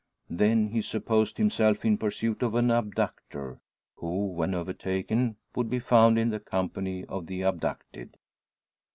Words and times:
Then 0.31 0.69
he 0.69 0.81
supposed 0.81 1.37
himself 1.37 1.85
in 1.85 1.99
pursuit 1.99 2.41
of 2.41 2.55
an 2.55 2.71
abductor, 2.71 3.59
who, 3.97 4.25
when 4.31 4.55
overtaken, 4.55 5.35
would 5.53 5.69
be 5.69 5.77
found 5.77 6.17
in 6.17 6.31
the 6.31 6.39
company 6.39 7.05
of 7.05 7.27
the 7.27 7.43
abducted. 7.43 8.17